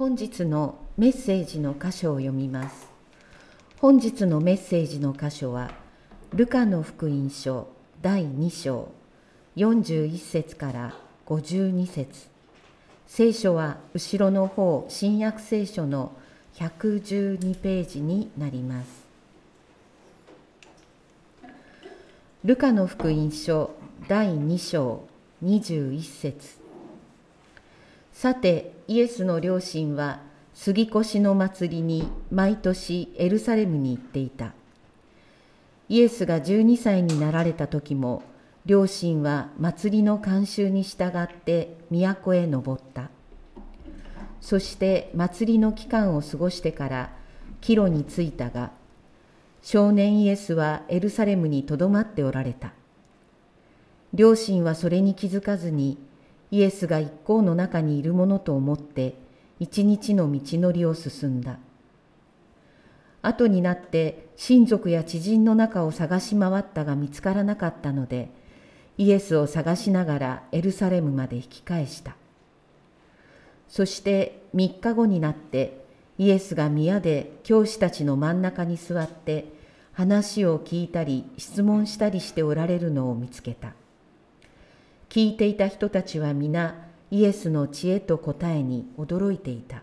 [0.00, 2.88] 本日のメッセージの箇所を読みます。
[3.80, 5.72] 本日のメッセージの箇所は
[6.32, 7.68] ルカの福音書
[8.00, 8.88] 第2章
[9.56, 10.94] 41節から
[11.26, 12.28] 52節。
[13.06, 16.12] 聖書は後ろの方新約聖書の
[16.54, 19.06] 112ページになります。
[22.42, 23.72] ルカの福音書
[24.08, 25.04] 第2章
[25.44, 26.59] 21節。
[28.20, 30.20] さてイエスの両親は
[30.52, 34.52] 杉越の祭りに毎年エルサレムに行っていた。
[35.88, 38.22] イエスが12歳になられた時も
[38.66, 43.08] 両親は祭りの慣習に従って都へ登った。
[44.42, 47.12] そして祭りの期間を過ごしてから
[47.62, 48.70] 帰路に着いたが
[49.62, 52.74] 少年イエスはエルサレムにとどまっておられた。
[54.12, 55.96] 両親はそれに気づかずに
[56.50, 59.14] イエスが一行の中にいるものと思って
[59.58, 61.58] 一日の道のりを進んだ。
[63.22, 68.30] 後になって親族や知人の中を探し回ったが見つからなかったので
[68.96, 72.16] イエスを探しながらエルサレムまで引き返した。
[73.68, 75.84] そして3日後になって
[76.18, 79.52] イエスが宮で教師たちの真ん中に座って
[79.92, 83.74] 話を聞いたり質問したりしておられるのを見つけた。
[85.10, 89.82] 聞いていた人たちは皆イエスの知恵と答えに驚いていた。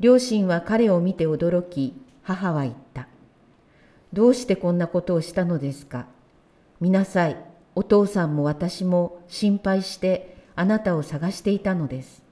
[0.00, 3.08] 両親は彼を見て驚き母は言った。
[4.12, 6.08] どうしてこんなことをしたのですか？
[6.78, 7.38] 見なさい
[7.74, 12.22] お父さんも私も心配してあなたを探していたのです。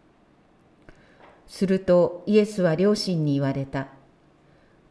[1.46, 3.88] するとイエスは両親に言われた。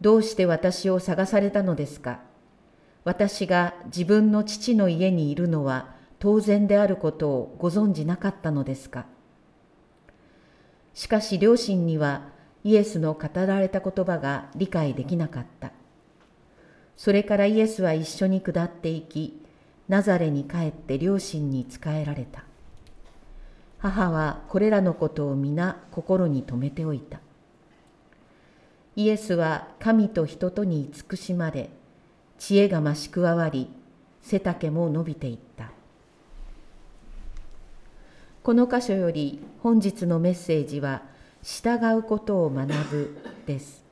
[0.02, 2.22] どうして私を探されたのですか？
[3.04, 9.06] 私が自分の父の家にいるのは当然であることをご存じなかったのですか？
[10.94, 12.30] しかし両親には
[12.66, 15.72] イエスの語られた言葉が理解できなかった。
[16.98, 19.42] それからイエスは一緒に下っていき、
[19.88, 22.44] ナザレに帰って両親に仕えられた。
[23.78, 27.22] 母はこれらのことを皆心に留めておいた。
[28.98, 31.70] イエスは神と人とに慈しまれ、
[32.38, 33.70] 知恵が増し加わり、
[34.22, 35.72] 背丈も伸びていった。
[38.50, 41.04] この箇所より本日のメッセージは
[41.44, 43.86] 従うことを学ぶです。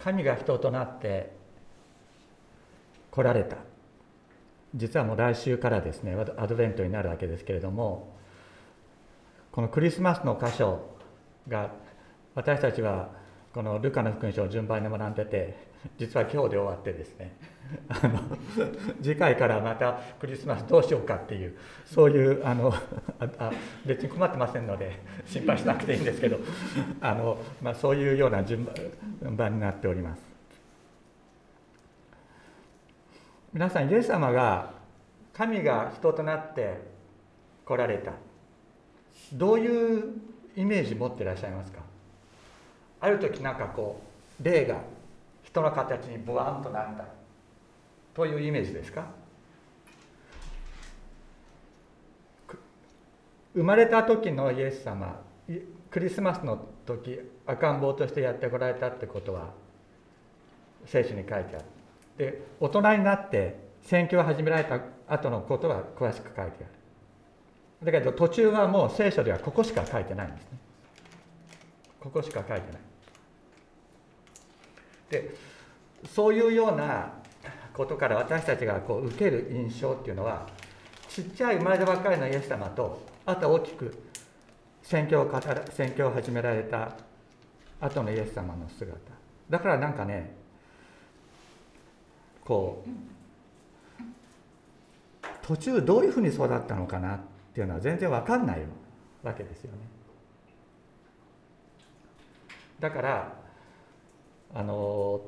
[0.00, 1.32] 神が人となって
[3.10, 3.56] 来られた。
[4.72, 8.14] 実はもう来週からですねアドベントになるわけですけれども
[9.50, 10.82] このクリスマスの箇所
[11.48, 11.72] が
[12.36, 13.10] 私たちは
[13.52, 17.32] このルカの福音書を順番に学んでて実は今日で終わってですね。
[17.88, 18.20] あの
[19.00, 22.74] 次回からまたクリスマスどうしようかっていうそういうあの
[23.38, 23.52] あ
[23.86, 26.38] 別に困ってませんので心配しなくていいんですけど
[27.00, 28.68] あの、まあ、そういうような順
[29.36, 30.22] 番になっております。
[33.52, 34.72] 皆さんイエス様が
[35.32, 36.78] 神が人となって
[37.64, 38.12] 来られた。
[39.32, 40.12] どういう
[40.56, 41.80] イメージ持ってらっしゃいますか？
[43.00, 44.00] ある時なんかこ
[44.40, 44.76] う霊が
[45.50, 47.04] 人の形にブワンとなった。
[48.14, 49.06] というイメージですか？
[53.54, 55.20] 生まれた時のイエス様
[55.90, 59.48] クリスマスの時赤ん坊としてやってこられたってことは
[60.86, 61.64] 聖書に書いてある。
[62.16, 66.56] で大人になって宣教を始められた後のことは詳しく書いてある。
[67.86, 70.58] だけど途中はもう聖書ではここしか書いてないんですね。
[71.98, 72.80] ここしか書いてない。
[75.10, 75.34] で
[76.14, 77.12] そういうような
[77.74, 80.48] ことから私たちがこう受ける印象っていうのは
[81.08, 84.02] ちっちゃい生まれたばっかりのイエス様とあと大きく
[84.82, 86.96] 宣教を語ら宣教を始められた
[87.80, 88.98] 後のイエス様の姿。
[89.48, 90.34] だからなんかね
[92.44, 92.90] こう
[95.42, 97.18] 途中どういうふうに育ったのかなっ
[97.54, 98.62] ていうのは全然わかんない
[99.22, 99.78] わけですよね。
[102.78, 103.39] だから
[104.52, 105.20] あの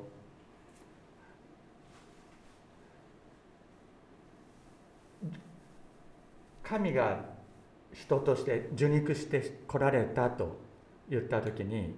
[6.63, 7.25] 神が
[7.93, 10.57] 人として受肉して来られたと
[11.09, 11.95] 言った時に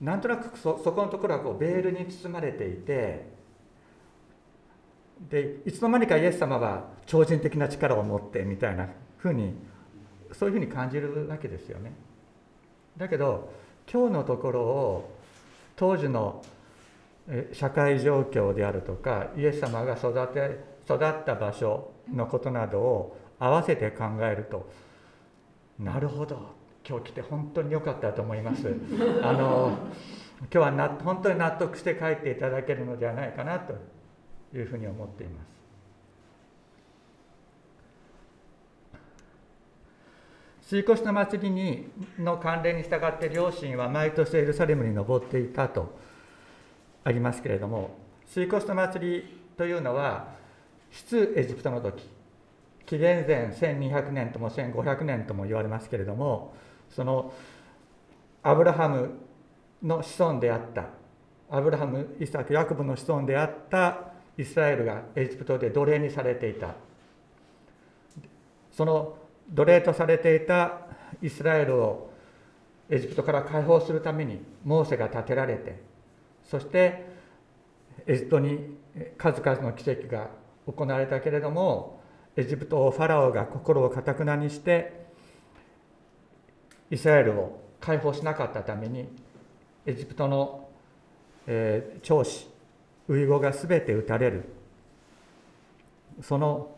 [0.00, 3.26] なんとなくそそこのところはこうベールに包まれていて
[5.28, 8.88] でいつの間にかイエス様は超人的な力を持ってみたいな
[9.18, 9.54] ふうに
[10.32, 11.92] そういうふうに感じるわけですよね。
[12.96, 13.52] だけど
[13.90, 15.19] 今日のところを
[15.80, 16.42] 当時の
[17.54, 24.70] 社会状況であるとかイエス様が育て育った場所のことなどを合わせて考えると
[25.78, 26.54] なるほど
[26.86, 28.68] 今日来て本当に良かったと思います。
[29.22, 29.78] あの
[30.40, 33.74] 今日はな本当に納得して帰っていただけるのではないかなと
[34.54, 35.59] いうふうに思っています。
[40.70, 45.98] 水越の祭りにの関連に従って両親は毎年エルサレムに登っていたと
[47.02, 50.28] ありますけれども水越の祭りというのは
[50.92, 52.08] 出エジプトの時
[52.86, 56.54] 紀元前1200年とも1500年とも言われますけれども
[56.88, 57.32] その
[58.44, 59.10] アブラハム
[59.82, 60.86] の子孫であった
[61.50, 66.76] アブラハムイサクヤコブの子孫であったイスラエルがエジプトで奴隷にされていた。
[68.70, 70.80] その奴隷とされていた
[71.22, 72.10] イスラエルを
[72.88, 75.80] エジプトから解放するためにモーセが立てられて
[76.44, 77.06] そして
[78.06, 78.76] エジプトに
[79.16, 80.30] 数々の奇跡が
[80.66, 82.00] 行われたけれども
[82.36, 85.06] エジプトをファラオが心をかたくなにして
[86.90, 89.08] イスラエルを解放しなかったために
[89.86, 90.68] エジプトの、
[91.46, 92.48] えー、長子
[93.08, 94.44] ウイゴが全て撃たれる。
[96.22, 96.70] その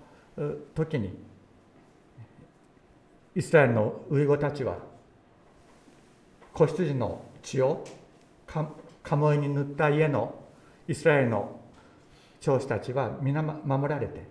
[0.74, 1.12] 時に
[3.34, 4.76] イスラエルのウイゴたちは
[6.52, 7.84] 子羊の血を
[9.02, 10.34] 鴨居に塗った家の
[10.86, 11.60] イスラエルの
[12.40, 14.26] 長子たちは皆守られて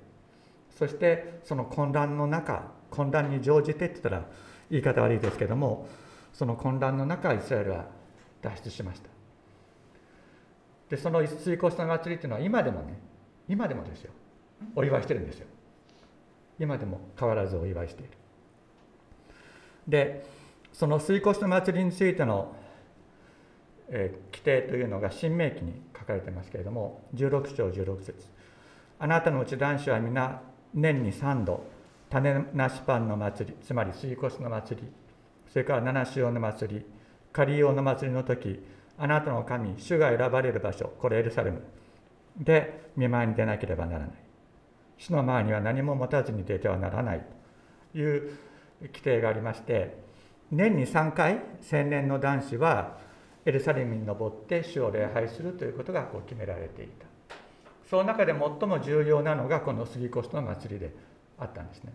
[0.78, 4.26] そしてその混乱の中混乱に乗じてって言ったら
[4.70, 5.88] 言い方悪いですけども
[6.34, 7.86] その混乱の中イスラエルは
[8.42, 9.10] 脱出しました。
[10.90, 13.00] でその水越の祭りっていうのは今でもね
[13.48, 14.12] 今でもですよ。
[14.76, 15.48] お祝いしてるんですよ。
[16.60, 18.12] 今でも変わらずお祝いしている。
[19.92, 20.26] で
[20.74, 22.56] その水越の祭りについての、
[23.90, 28.16] えー、規定というのが新明記に書かれてますけれども16章16節。
[28.98, 30.42] あなたのうち男子は皆
[30.74, 31.64] 年に3度
[32.10, 34.88] 種なしパンの祭りつまり水越の祭り
[35.52, 36.86] それから七潮の祭り
[37.34, 38.64] 仮用の祭りの時
[38.98, 41.62] あなたの神主が選ばれる場所これエルサレム。
[42.38, 44.10] で見舞いに出なければならない。
[44.98, 47.26] 主の前には何も持たずに出てはならない
[47.92, 48.38] という
[48.82, 49.98] 規定がありまして
[50.52, 51.42] 年に3回
[51.72, 52.98] 青年の男子は
[53.46, 57.06] エルサレムに登って主を礼拝するということがこう決められていた。
[57.90, 60.94] その中で最も重要なのがこの杉越の祭りで
[61.38, 61.92] あったんですね。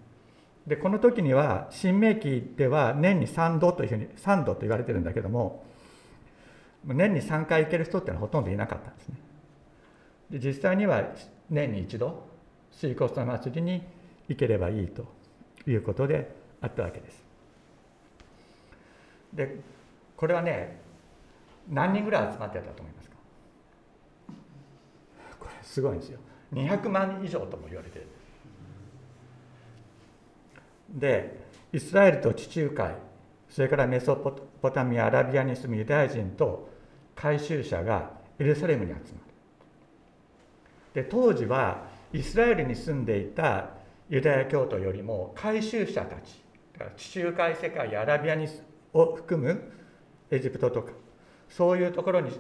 [0.67, 5.65] でこの時には新明記では年に3度というふうに3度と言われてるんだけども
[6.85, 9.17] 年に3回行ける人っていうのはほとんどいなかったんですね。
[10.31, 11.05] で実際には
[11.49, 12.27] 年に一度
[12.73, 13.83] 水越の祭りに
[14.29, 15.07] 行ければいいと
[15.67, 17.25] いうことであったわけです。
[19.33, 19.57] で
[20.17, 20.81] これはね
[21.69, 23.17] 何人ぐらい集まってたと思いますか？
[25.39, 26.19] これすごいんですよ。
[26.53, 28.07] 200万以上とも言われてる。
[30.89, 32.95] でイスラエルと地中海
[33.51, 36.71] それからメソポタミアアラビアに住むユダヤ人と
[37.15, 39.05] 改宗者がエルサレムに集まる。
[40.95, 43.71] で当時はイスラエルに住んでいた
[44.09, 46.43] ユダヤ教徒よりも改宗者たち
[46.97, 48.49] 地中海世界やアラビアに
[48.93, 49.73] を含む
[50.31, 50.93] エジプトとか
[51.49, 52.31] そういうところに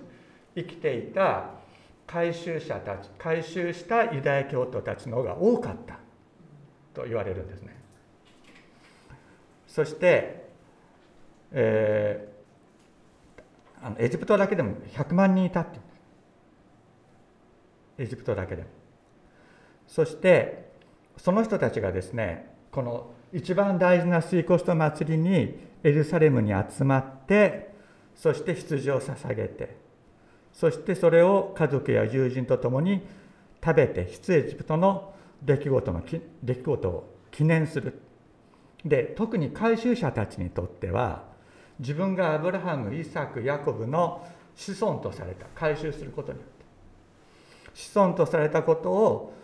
[0.55, 1.51] 生きていた
[2.07, 5.99] 改宗者たち改宗したユダヤ教徒たちの方が多かった
[6.95, 7.77] と言われるんですね。
[9.67, 10.49] そして、
[11.53, 15.79] えー、あのエジプトだけでも100万人いたって。
[17.99, 18.69] エジプトだけでも。
[19.87, 20.71] そして
[21.17, 27.75] その人たちがですねこの一番大事な水越と祭りにエルサレムに集まって
[28.15, 29.77] そして羊を捧げて
[30.53, 33.03] そしてそれを家族や友人と共に
[33.63, 36.03] 食べて出エジプトの出来事の
[36.43, 38.01] 出来事を記念する。
[38.85, 41.25] で特に回収者たちにとっては
[41.79, 46.65] 自分がアブラハムイサクヤコブの子孫とされた回収することによって
[47.75, 49.35] 子孫とされたことを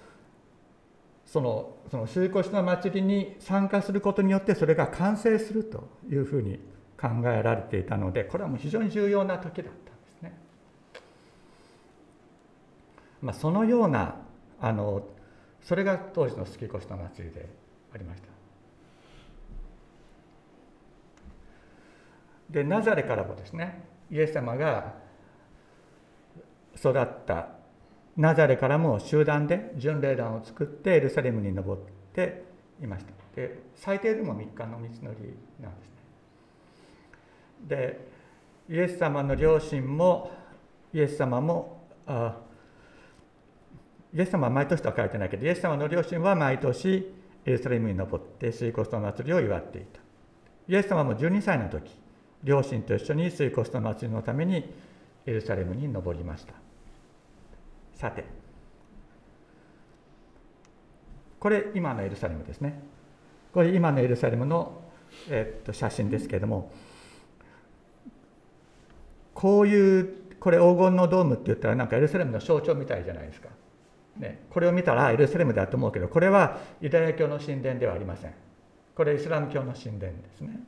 [1.32, 6.58] そのその週越の祭りに参加することによってそれが完成するというふうに
[7.00, 10.38] 考えられていたのでこれはもう非常に重要な時だったんですね。
[13.22, 14.16] まあ、そのような
[14.60, 15.06] あの
[15.62, 17.48] それが当時の月越の祭りで
[17.94, 18.28] ありました。
[22.50, 24.92] でナザレからもですねイエス様が
[26.76, 27.61] 育った
[28.16, 32.44] ナザレからも集団で巡礼団を作ってエルサレムに登って
[32.82, 33.12] いました。
[33.34, 34.98] で最低でも3日の道のり
[35.60, 35.96] なんですね。
[37.68, 38.12] で
[38.68, 40.30] イエス様の両親も
[40.92, 42.36] イエス様もあ
[44.14, 47.14] イエス様は毎年とは書いてないけどイエス様の両親は毎年
[47.46, 50.00] エルサレムに登って水コストの祭りを祝っていた。
[50.68, 51.98] イエス様も12歳の時
[52.44, 54.70] 両親と一緒に水コスト祭りのために
[55.24, 56.54] エルサレムに登りました。
[58.02, 58.24] さて。
[61.38, 62.82] これ今のエルサレムですね。
[63.54, 64.82] これ今のエルサレムの、
[65.30, 66.72] えっと写真ですけれども。
[69.34, 73.48] こういうこれ黄金のドームって言ったらなんかエルサレムの象徴みたいじゃないですか、
[74.18, 78.34] ね、これを見たらエルサレムだと思うけどこれはユダヤ教の神殿ではありません。
[78.96, 80.60] これイスラム教の神殿ですね。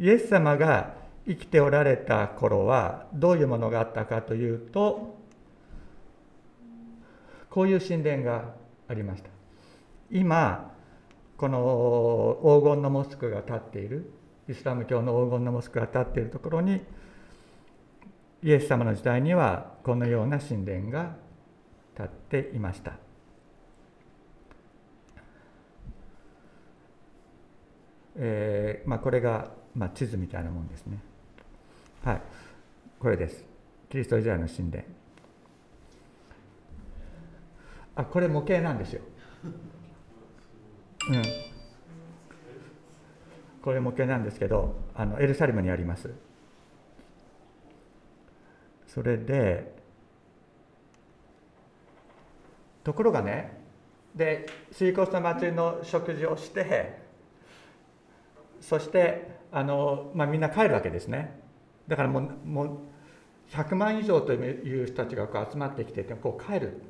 [0.00, 0.94] イエス様が
[1.26, 5.13] 生きておられた頃はどういうものがあったかというと
[7.54, 8.52] こういう神殿が
[8.88, 9.30] ありました。
[10.10, 10.74] 今
[11.36, 14.10] この黄金のモスクが立っている
[14.48, 16.80] イスラム教の黄金のモスクが立っているところに
[18.42, 21.14] イエス様の時代にはこのような神殿が
[21.96, 22.94] 立っていました。
[28.16, 30.98] えーまあ、これが、まあ、地図みたいなもんですね。
[32.04, 32.22] はい。
[32.98, 33.44] これです。
[33.90, 35.03] キリスト時代の神殿。
[37.96, 39.02] あこれ模型なんですよ。
[41.10, 41.22] うん。
[43.62, 46.10] これ模型なんですけどあのエルサレムにあります。
[48.86, 49.74] それで
[52.84, 53.58] ところがね
[54.14, 57.02] で水コスト祭りの食事をして
[58.60, 61.40] そしてあの、まあ、みんな帰るわけですね。
[61.88, 62.78] だからもうもう
[63.50, 66.82] 100万以上という人たちがこう集まってきてこう帰る。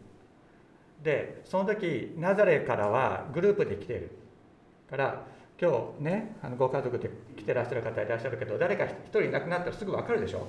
[1.05, 4.11] でその時ナザレからはグループで来てる。
[4.91, 5.25] から
[5.61, 10.47] 今日ねあのご家族で来てらっしゃる方いらっしゃるけど誰か一人いなくなったらすぐ分かるでしょ。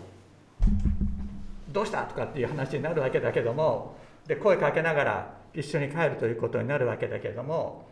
[1.70, 7.86] どうしたとかっていう話になるわけだけどもで声かけながら一緒に帰るということになるわけだけども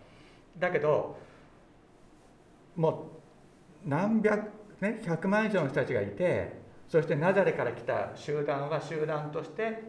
[0.58, 1.18] だけど
[2.78, 3.12] も
[3.86, 9.84] う何百、ね、100万以上の人たちがいてそしてナザレから来た集団は集団として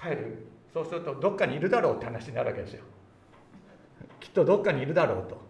[0.00, 2.82] 帰るそうするとどっかにいるだろうって話になるわけですよ。
[4.20, 5.42] きっとどっかにいるだろうと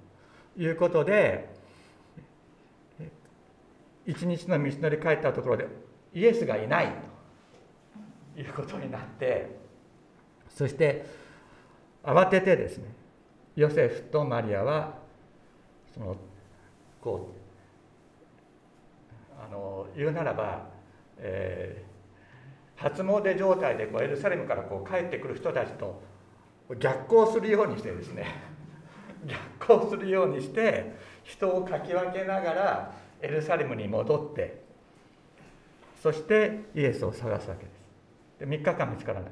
[0.60, 1.54] いうことで
[4.06, 5.68] 一日の道のり帰ったところで
[6.14, 6.88] イエスがいない
[8.34, 9.58] ということになって
[10.48, 11.04] そして
[12.02, 12.86] 慌ててですね
[13.54, 14.94] ヨセフとマリアは
[15.94, 16.16] その
[17.00, 17.34] こ
[19.38, 20.66] うあの言うならば、
[21.18, 21.91] えー、
[22.82, 26.02] 初詣状態でこうエルサレムからこう帰ってくる人たちと
[26.80, 28.26] 逆行するようにしてですね
[29.60, 34.62] 逆行するようにして人をかき分けながらエルサレムに戻って
[36.00, 37.88] そしてイエスを探すわけです。
[38.40, 39.30] で3日間見つからない。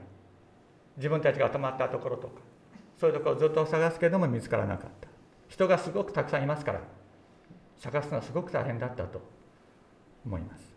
[0.96, 2.34] 自分たちが泊まったところとか
[2.98, 5.08] そういうところをずっと探すけども見つからなかった。
[5.48, 6.82] 人がすごくたくさんいますから
[7.78, 9.20] 探すのはすごく大変だったと
[10.24, 10.69] 思います。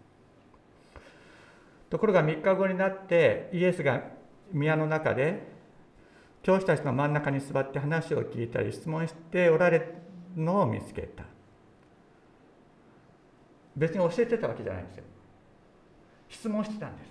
[1.93, 4.01] ところが3日後になってイエスが
[4.51, 5.43] 宮の中で
[6.41, 9.93] 教師たちの真ん中に座って話を聞いたり質問しておられる
[10.35, 11.23] のを見つけた。
[13.75, 15.03] 別に教えてたわけじゃないんですよ。
[16.29, 17.05] 質問してたんで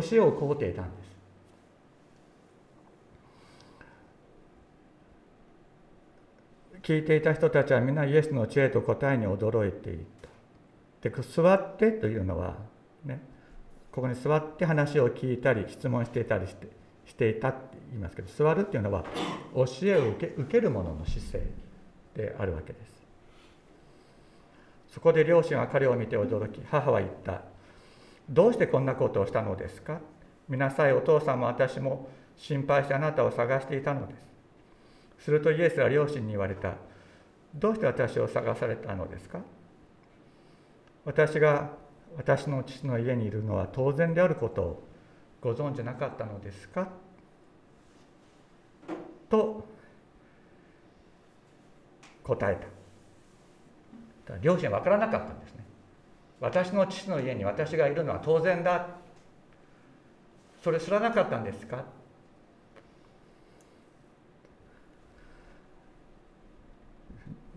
[0.00, 0.10] す。
[0.10, 1.02] 教えを請うていたんで
[6.80, 6.82] す。
[6.82, 9.98] 聞いていた人たちは皆イエスの知恵と答えに驚いてい
[11.02, 11.10] た。
[11.10, 12.56] で座ってというのは
[13.04, 13.35] ね
[13.96, 16.68] ここに座って話を聞いたり質問していたりして
[17.06, 19.04] していたって言いますけど座るっていうのは
[19.54, 21.46] 教えを受け受ける者の姿勢
[22.14, 23.06] であるわけです。
[24.92, 27.40] そこで両親は彼を見て驚き母は言った。
[28.28, 30.00] どうしてこんなことをしたのですか？
[30.46, 34.14] 見なさいお父さんも私も心配してあなたを探していたので
[35.18, 35.24] す。
[35.24, 36.74] するとイエスは両親に言われた。
[37.54, 39.40] どうして私を探されたのですか？
[41.06, 41.70] 私が
[42.16, 44.82] 私の父の家にいるのは当然であることを
[45.40, 46.88] ご存じなかったのですか？
[49.28, 49.66] と
[52.24, 52.58] 答え
[54.24, 54.38] た。
[54.38, 55.64] 両親は分からなかったんですね。
[56.40, 58.88] 私の父の家に私がいるのは当然だ。
[60.64, 61.84] それ知らなかったんですか？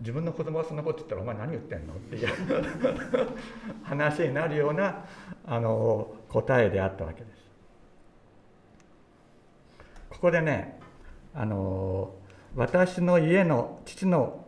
[0.00, 1.94] 自分の子供がそんなこと言ったらお前何言ってんの？
[1.94, 2.28] っていう
[3.84, 5.04] 話になるような
[5.46, 7.40] あの答えであったわけです。
[10.08, 10.78] ここでね
[11.34, 12.14] あの
[12.56, 14.46] 私の家の父の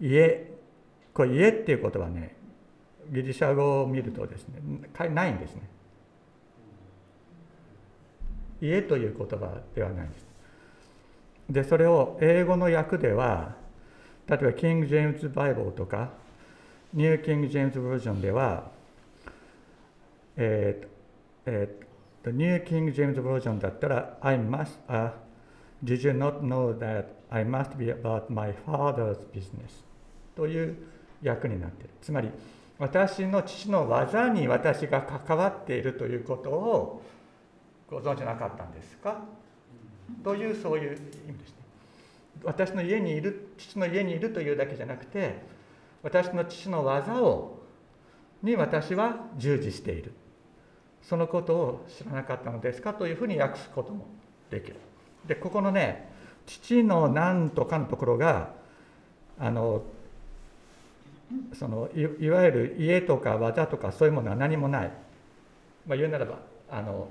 [0.00, 0.52] 家
[1.12, 2.36] これ家っていうことはね
[3.10, 4.60] ギリシャ語を見るとですね
[5.10, 5.62] ないんですね。
[8.60, 10.26] 家という言葉ではないんです。
[11.50, 13.56] でそれを英語の訳では
[14.28, 16.10] 例えばキング・ジェームズ・バイブルとか
[16.92, 18.70] ニュー・キング・ジェームズ・バージョンでは
[20.36, 20.88] えー
[21.46, 25.10] えー、ニュー・キング・ジェームズ・バージョンだったら I must、uh,
[25.82, 29.84] Did you not know that I must be about my father's business?
[30.36, 30.76] という
[31.24, 31.90] 訳になっている。
[32.02, 32.30] つまり
[32.78, 37.02] 私の父の技に私が関わっているということを
[37.90, 39.24] ご存じなかったんですか？
[40.22, 41.57] というそういう意味です。
[42.44, 45.42] 私の家にいる父の家にいるというだけじゃなくて
[46.02, 47.58] 私の父の技を
[48.42, 50.12] に私は従事している。
[51.02, 54.06] そのことを知らなかったのですかというふうに訳すことも
[54.50, 54.76] できる。
[55.26, 56.08] でここのね
[56.46, 58.52] 父の何とかのところが
[59.38, 59.82] あの
[61.52, 64.92] そのいいわゆる家とか技とかそういうものは何もない、
[65.86, 66.38] まあ、言うならば
[66.70, 67.08] あの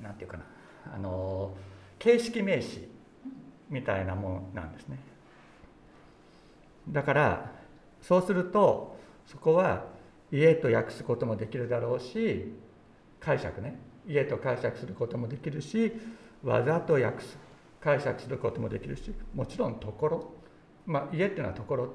[0.00, 0.44] なんていうかな。
[0.94, 1.54] あの
[1.98, 2.91] 形式名詞。
[3.72, 4.98] みたいなものなんですね
[6.88, 7.52] だから
[8.00, 9.86] そうするとそこは
[10.30, 12.52] 家と訳すこともできるだろうし
[13.18, 15.92] 解釈ね家と解釈することもできるし
[16.44, 17.38] 技と訳す
[17.80, 20.32] 解釈することもできるしもちろんところ
[20.86, 21.94] まあ家っていうのはところと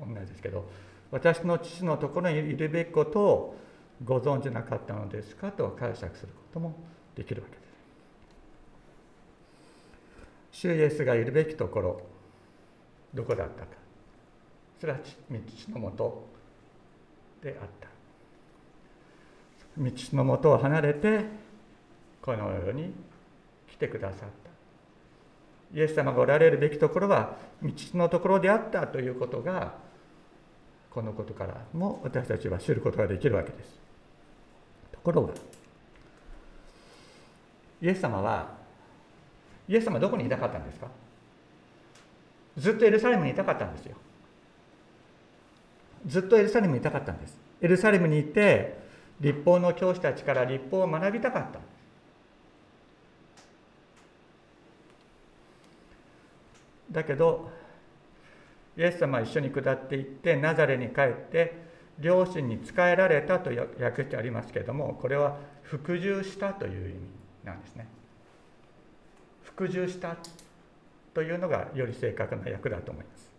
[0.00, 0.68] 同じですけど
[1.10, 3.56] 私の父のところにいるべきことを
[4.04, 6.74] ご存じなかったのですかと解釈することも
[7.14, 7.59] できるわけです。
[10.60, 12.02] 主イエスがいるべきところ
[13.14, 13.68] どこだったか。
[14.78, 14.98] それは
[15.30, 15.38] 道
[15.72, 16.28] のもと
[17.42, 17.88] であった。
[19.78, 21.24] 道のもとを離れて
[22.20, 22.92] この世に
[23.72, 24.18] 来てくださっ
[25.72, 25.78] た。
[25.78, 29.78] イエス様がおられるべきところは道のところであったということが
[30.90, 33.80] このことからも私たちは知ることができるわけです。
[34.92, 35.32] ところが
[37.80, 38.59] イエス様は
[39.70, 40.88] イエス様どこにいたかったんですか？
[42.58, 43.96] ずっとエルサレムにいたかったんですよ。
[46.06, 47.38] ずっとエルサレムにいたかったんです。
[47.60, 48.80] エルサレムにいて
[49.20, 51.60] 立法の教師たちから立法を学びたかった。
[56.90, 57.48] だけど
[58.76, 61.54] イエス様は一緒に下っていってナザレに帰って
[62.00, 67.00] 両親に仕えられたと訳してありますけれどもこれは服従したという意味
[67.44, 67.86] なんですね。
[69.60, 70.16] 服従した
[71.12, 73.30] というのがより正確な訳だと思います。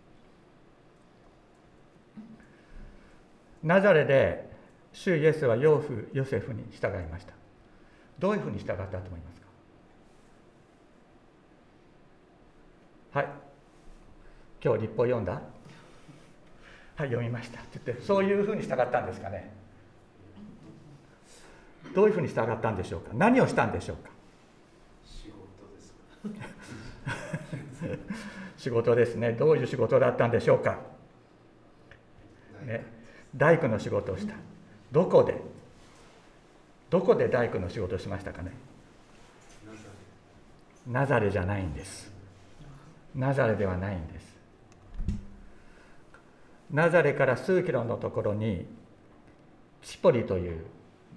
[3.64, 4.48] ナザレで
[4.92, 7.34] 主イエスは養父ヨセフに従いました。
[8.20, 9.40] どういうふうに従ったと思います
[13.12, 13.18] か？
[13.18, 13.28] はい。
[14.62, 15.32] 今日立法読んだ？
[15.32, 15.40] は
[17.04, 17.58] い読みました。
[17.58, 19.52] って言ってそういうふうに従ったんですかね。
[21.96, 23.10] どういうふうに従ったんでしょうか？
[23.14, 24.11] 何をしたんでしょうか？
[28.56, 29.32] 仕事ですね。
[29.32, 30.78] どういう仕事だったんでしょうか、
[32.64, 32.84] ね、
[33.34, 34.34] 大工の仕事をした。
[34.92, 35.40] どこで？
[36.90, 38.52] どこで大工の仕事をしましたかね？
[40.86, 41.30] ナザレ。
[41.30, 42.12] じゃないんです。
[43.14, 44.32] ナザレではないんです。
[46.70, 48.66] ナザレから数キロのところに
[49.82, 50.64] チポリという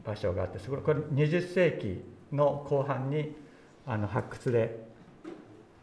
[0.04, 3.34] 場所があってこれ20世紀の後半に
[3.88, 4.85] あの発掘で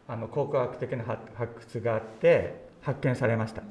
[0.09, 3.63] あの考古学的な発掘があって発見されました。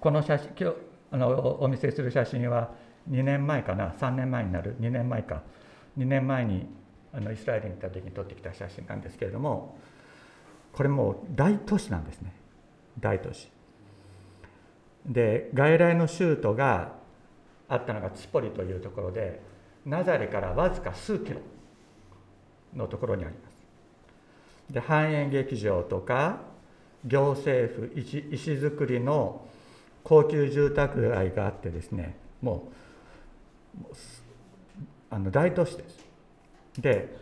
[0.00, 0.76] この写真今日
[1.12, 2.70] あのお見せする写真は
[3.10, 5.42] 2年前かな3年前になる2年前か
[5.96, 6.66] 2年前に
[7.12, 9.78] あのイスラエルに行った時に撮ってきた写真なんですけれども
[10.72, 12.32] これもう大都市なんですね。
[13.00, 13.50] 大都市。
[15.06, 16.92] で外来の州都が
[17.68, 19.40] あったのがチポリというところで
[19.84, 21.40] ナザレからわずか数キロ
[22.74, 23.45] のところにあります。
[24.70, 26.40] で繁栄劇場とか
[27.04, 29.46] 行政府石石造りの
[30.02, 32.68] 高級住宅街があってですねも
[33.80, 33.84] う
[35.10, 36.06] あの大都市です。
[36.78, 37.16] で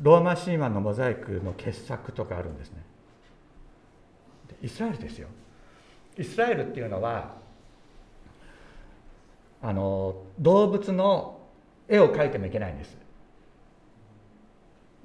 [0.00, 2.82] ローマ神話のモザイクの傑作とかあるんですね。
[4.62, 5.28] イスラエルですよ。
[6.18, 7.36] イスラエルっていうのは
[9.62, 11.40] あの動物の
[11.88, 13.03] 絵を描いてもいけないんです。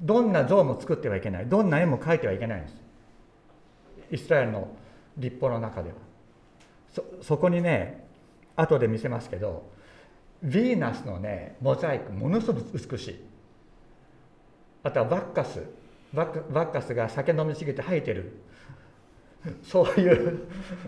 [0.02, 1.46] どんな像も作ってはいけない。
[1.48, 2.76] どんな絵も描いてはいけないんです。
[4.12, 4.68] イスラエルの
[5.18, 5.96] 立法の中では。
[6.94, 8.08] そそこにね
[8.56, 9.70] 後で見せますけど
[10.44, 13.20] ヴィーナスのねモザイクものすごく美しい。
[14.84, 15.64] あとはバッカス。
[16.14, 18.40] バッカスが酒飲みすぎて吐いてる。
[19.64, 20.48] そういう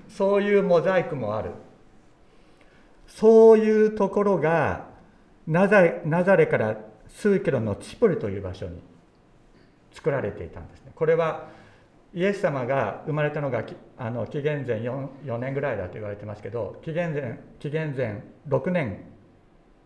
[0.10, 1.52] そういうモザイクもある。
[3.08, 4.88] そういうところが
[5.46, 6.78] ナザナザレから
[7.10, 8.82] 数キロのチポリという場所に
[9.92, 10.92] 作られていたんですね。
[10.96, 11.50] これは
[12.14, 13.64] イエス様が生まれたのが
[13.98, 19.06] あの紀元前 4, 4年ぐらいだと言われてますけど紀元前紀元前6年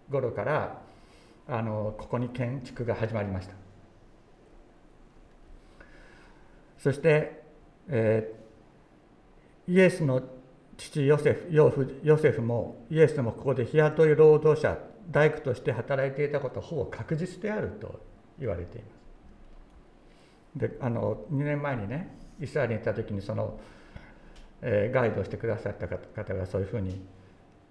[0.10, 0.82] 頃から
[1.48, 3.54] あのここに建築が始まりました。
[6.80, 7.44] そして、
[7.88, 10.22] えー、イエスの
[10.78, 11.48] 父ヨセフ
[12.04, 14.78] ヨセフもイエスもここで日雇い労働者
[15.10, 18.02] 大工として働いていたことほぼ確実であると
[18.40, 18.95] 言われています。
[20.56, 23.60] であの2年前にねイスラエルに行った時にその、
[24.62, 27.02] えー、ガイドをしてくださった方がそういうふうに、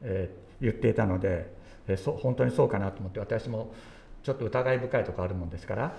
[0.03, 1.53] えー、言っていたので、
[1.88, 3.73] えー、そ本当にそうかなと思って私も
[4.23, 5.97] ちょっと疑い深いとこあるもんですから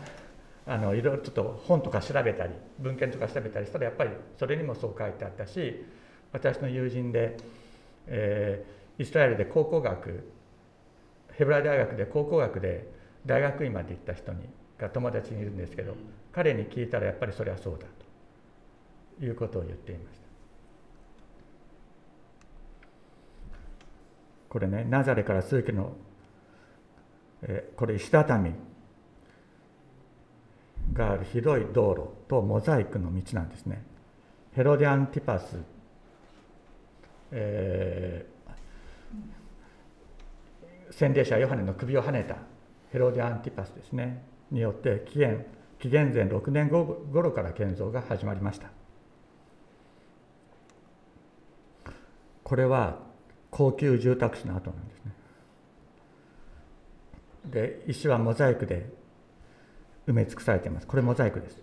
[0.68, 5.86] あのいろいろちょっと本とか調べたり文献とか調べたりしたらやっぱりそれにもそう書いてあったし
[6.32, 7.38] 私の友人で、
[8.08, 10.28] えー、イスラエルで高校学
[11.34, 12.90] ヘブライ大学で高校学で
[13.26, 15.96] 大学院まで行った人にが友達にいるんですけど
[16.36, 17.88] 彼に聞いたらやっぱりそれはそうだ
[19.20, 20.26] ということを言っていました。
[24.50, 25.94] これねナザレから数キロの、
[27.44, 28.52] え、これ石畳
[30.92, 33.82] がある広い道路とモザイクの道なんですね。
[34.54, 35.58] ヘロディアンティパス、
[37.32, 42.36] えー、洗礼者ヨハネの首をはねた
[42.92, 44.22] ヘロディアンティパスですね。
[44.52, 45.46] によって紀元
[45.80, 48.70] 紀元前6年後頃から建造が始まりました。
[52.44, 53.00] これは
[53.50, 55.12] 高級住宅地の跡なんですね。
[57.46, 58.90] で石はモザイクで
[60.08, 60.88] 埋め尽くされています。
[60.88, 61.62] これモザイクです。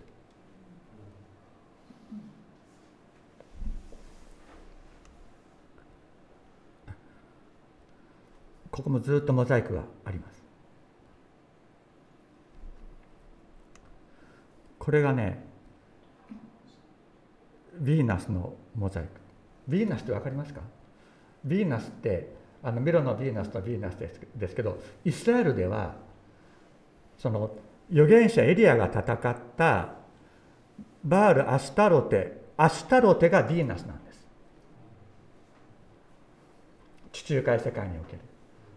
[8.71, 10.32] ここもずっとモザイクがあります。
[14.83, 15.41] これがね
[17.81, 19.09] ヴィーナスのモザイク。
[19.69, 20.59] ヴィーナスって分かりますか？
[21.47, 25.95] ヴィーナスってあのミロのヴィーナスとヴィーナスですですけどイスラエルでは
[27.17, 27.51] その
[27.89, 29.95] 預言者エリアが戦った
[31.05, 34.27] バール・アスタロテアスタロテがヴィーナスなんです。
[37.13, 38.19] 地中海世界における。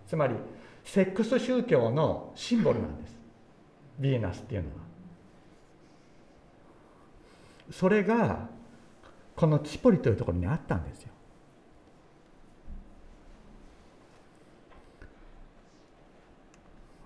[0.07, 0.37] つまり
[0.85, 3.17] セックス宗教のシンボルなんです。
[4.01, 4.86] ヴィーナスっていうのは。
[7.71, 8.49] それが
[9.35, 11.11] このチポリというところにあったんですよ。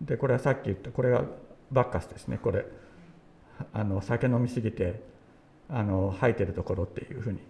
[0.01, 1.25] でこれはさっき言ったこれが
[1.71, 2.39] バッカスですね。
[2.39, 2.65] これ
[3.73, 5.03] あの酒飲みすぎて
[5.69, 7.41] あの吐いてるところっていうふうに。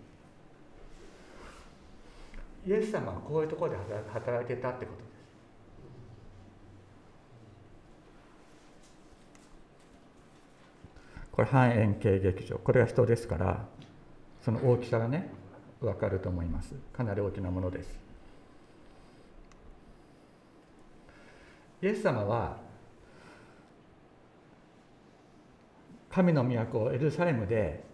[2.67, 3.77] イエス様はこういうところで
[4.13, 5.11] 働いてたってことです
[11.33, 12.59] これ半円形劇場。
[12.59, 13.67] これが人ですから
[14.43, 15.31] その大きさがね
[15.81, 16.75] 分かると思います。
[16.93, 17.99] かなり大きなものです。
[21.83, 22.59] イエス様は
[26.11, 27.85] 神の都エルサレムで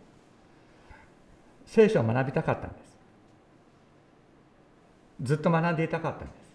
[1.67, 2.97] 聖書を学びたかったんです。
[5.23, 6.47] ずっと学んでいたかったんです。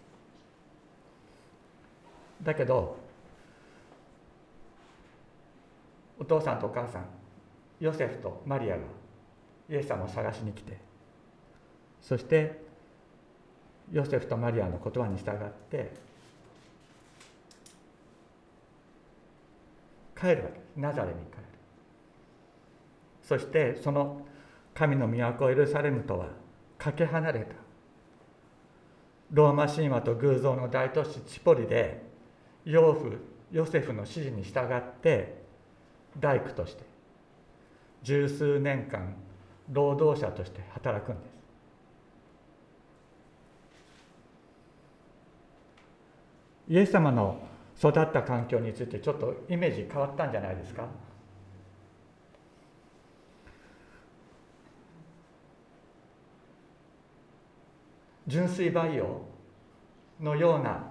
[2.44, 2.98] だけど
[6.21, 7.05] お父さんとお母さん
[7.79, 8.84] ヨセフとマリアが
[9.67, 10.77] イエス様を探しに来て
[11.99, 12.62] そして
[13.91, 15.91] ヨセフとマリアの言葉に従って
[20.15, 20.62] 帰るわけ。
[20.79, 21.43] ナザレに帰る。
[23.23, 24.21] そしてその
[24.75, 26.27] 神の都エルサレムとは
[26.77, 27.55] かけ離れた。
[29.31, 32.03] ローマ神話と偶像の大都市チポリで
[32.63, 33.17] 養父
[33.51, 35.40] ヨセフの指示に従って
[36.19, 36.84] 大工として
[38.04, 39.15] 十数年間
[39.71, 41.32] 労働者として働くんです。
[46.69, 47.41] イエス様の
[47.78, 50.88] 育った環境についてちょっとイメージ変わったんじゃないですか？
[58.28, 59.21] 純粋培養
[60.19, 60.90] のような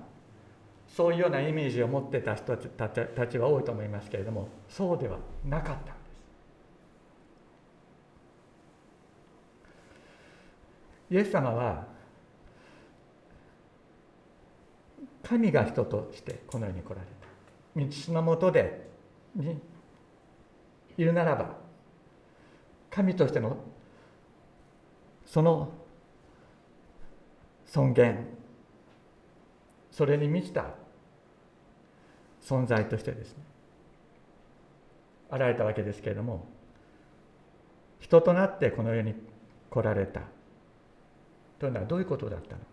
[0.96, 2.88] そういうようなイメージを持ってた人た
[3.26, 6.10] ちは多いと思いますけれどもそうではなかったんです。
[11.10, 11.86] イエス様は
[15.22, 17.20] 神が人としてこの世に来られた。
[17.76, 18.88] 道のもとで
[19.36, 19.60] に
[20.98, 21.56] いるならば
[22.90, 23.56] 神としての
[25.24, 25.68] その
[27.66, 28.26] 尊厳。
[29.92, 30.79] それに満ちた
[32.50, 33.44] 存在としてですね
[35.30, 36.48] あられたわけですけれども
[38.00, 39.14] 人となってこの世に
[39.70, 40.22] 来られた
[41.60, 42.66] というのはどういうことだったのか。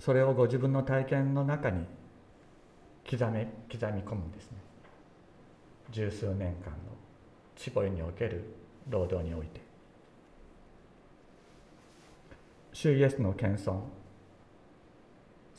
[0.00, 1.86] それをご自分の体験の中に
[3.08, 4.58] 刻め刻み込むんですね。
[5.92, 6.76] 十数年間の
[7.54, 8.42] チボリにおける
[8.90, 9.60] 労働において。
[12.72, 14.01] 主イエスの謙遜。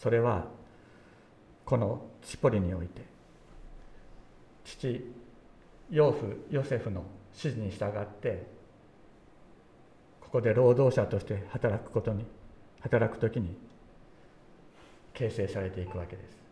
[0.04, 0.48] それは
[1.63, 3.04] このチポリにおいて
[4.66, 5.02] 父
[5.89, 8.46] 養父ヨセフの指示に従って
[10.20, 12.26] ここで労働者として働くことに
[12.82, 13.56] 働く時に
[15.13, 16.44] 形成されていくわけです。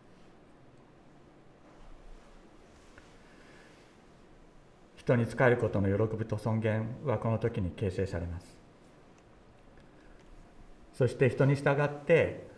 [4.96, 8.46] 人に仕えることの喜びと尊厳はこの時に形成されます。
[10.94, 12.51] そして人に従って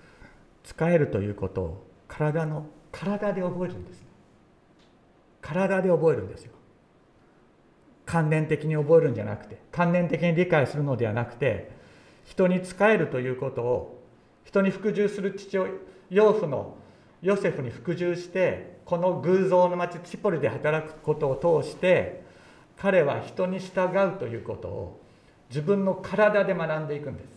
[0.64, 4.05] 使えるということを体の体で覚えるんです
[5.40, 6.53] 体で覚えるんですよ。
[8.07, 11.70] 観念的に覚えるんじゃなくて観念的に理解するのではなくて
[12.24, 14.03] 人に仕えるということを
[14.44, 15.72] 人に服従する父親
[16.11, 16.77] 養父の
[17.22, 22.22] ヨセフに服従してこの偶像の町チポリで働くことを通して
[22.77, 25.00] 彼は人に従うということを
[25.48, 27.33] 自分の体で学んでいくんです。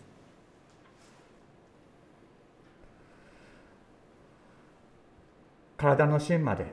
[5.77, 6.65] 体の芯まで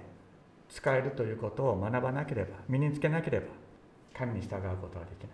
[0.68, 3.46] 使えるということを学ばなければ身につけなければ
[4.14, 5.30] 神に従うことはできない。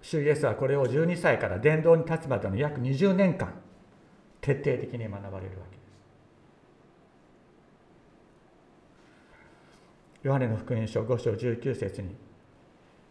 [0.00, 3.52] 主イエスはこれを12歳から伝道に立つまでの約20年間
[4.40, 5.86] 徹底的に学ばれるわけです。
[10.22, 12.14] ヨハネの福音書5章19節に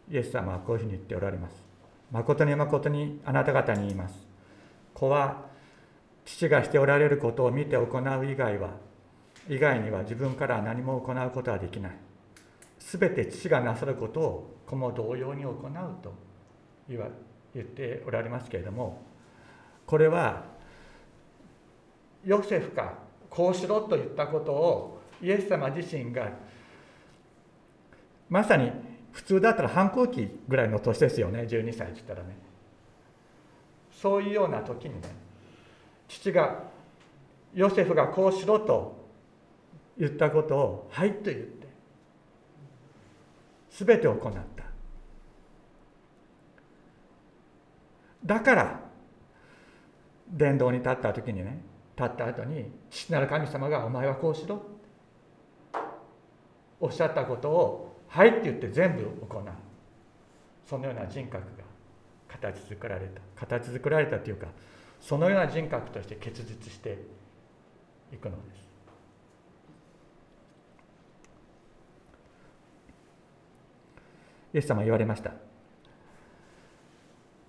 [0.10, 1.64] イエス様はこういうふうに言っておられます。
[2.12, 4.28] 誠に誠にあなた方に言います。
[4.94, 5.46] 子は
[6.26, 8.72] 父がしておられることを見て行う以外は
[9.48, 11.92] 以外には自分から何も行うことはできない。
[12.80, 16.14] すべて父がなさることを子も同様に行うと
[16.90, 17.08] 言わ
[17.54, 19.02] 言っておられますけれども
[19.86, 20.44] これは
[22.26, 22.94] ヨセフが
[23.30, 26.32] こうしろと言ったことをイエス様自身が
[28.30, 28.72] まさに
[29.12, 31.42] 普通だったら反抗期ぐらいの年ですよね。
[31.44, 32.36] 12歳って言ったらね。
[33.92, 35.25] そういうような時にね
[36.08, 36.64] 父が
[37.54, 39.06] ヨセフがこうしろと
[39.98, 41.68] 言ったことを「はい」と言って
[43.70, 44.46] 全て行った。
[48.26, 48.80] だから
[50.28, 51.62] 伝道に立った時にね
[51.96, 54.64] 立った後に父なる神様が「お前はこうしろ」
[56.82, 59.44] おっしゃったことを「はい」って言って全部行う。
[60.66, 61.64] そのような人格が
[62.28, 63.22] 形作られた。
[63.36, 64.48] 形作られたというか
[65.00, 66.98] そのような人格として結実して
[68.14, 68.66] いくのです。
[74.54, 75.32] イエス様言われました。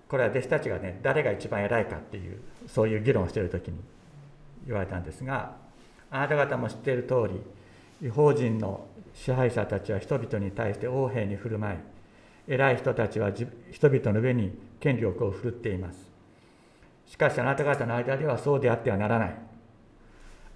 [0.07, 3.77] これは弟子たちがね誰が一番偉いかっていうそういう議論をしている時に
[4.65, 5.55] 言われたんですが
[6.09, 7.27] あなた方も知っている通
[8.01, 11.77] り違法人の支配者たちは人々に対して横柄に振る舞い
[12.47, 16.16] 偉い人たちは人々の上に権力を振るっています。
[17.07, 19.35] しかしあなた方の間ではそうであってはならない。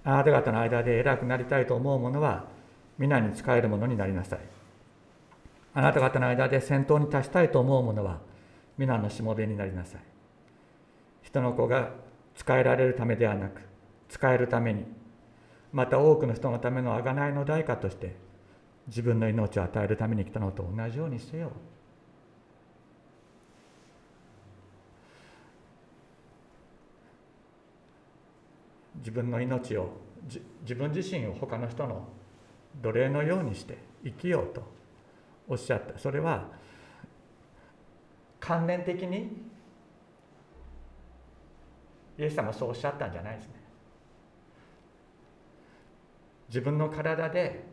[0.04, 2.44] あなた方の間で偉くなりたいと思う者は
[2.98, 4.40] 皆に仕える者になりなさい。
[5.74, 8.20] あなた方の間で先頭に立ちたいと思う者は
[8.76, 10.00] 皆のしもべになりなさい。
[11.22, 11.90] 人の子が
[12.34, 13.62] 使えられるためではなく
[14.08, 14.84] 使えるために
[15.72, 18.14] また多くの人のための贖いの代価として
[18.88, 21.52] 自分の命を与えるために来たのと同じようにせよ。
[29.02, 29.90] 自分の命を
[30.62, 32.08] 自分自身を他の人の
[32.80, 34.62] 奴隷のようにして生きようと
[35.48, 35.98] おっしゃった。
[35.98, 36.48] それは
[38.38, 39.42] 観念的に
[42.16, 43.54] イエス様はそうおっしゃったんじゃないですね。
[46.48, 47.64] 自分の体で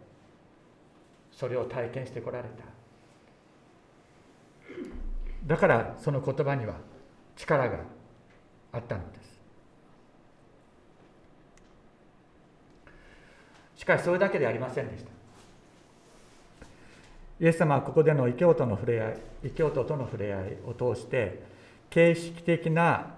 [1.31, 2.63] それを体験してこられた。
[5.45, 6.75] だからその言葉には
[7.35, 7.79] 力が
[8.71, 9.18] あったので。
[9.18, 9.18] す
[13.79, 15.09] しかしそれだけではありませんでした
[17.39, 21.41] イエス様はここでの異教徒の触れ合い異教徒との触れ合いを通して
[21.89, 23.15] 形式的な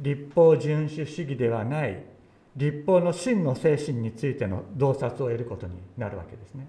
[0.00, 2.02] 立法遵守主義ではない
[2.56, 6.66] 立法の真の精神についての洞察を得ることになるわけですね。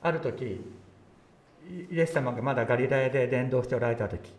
[0.00, 0.60] ある時
[1.90, 4.32] イエス様がまだガリラヤで伝道しておられた時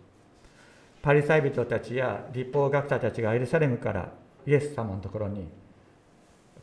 [1.08, 4.12] パリサイ人たちや立法学者たちがエルサレムから
[4.46, 5.48] イエス様のところに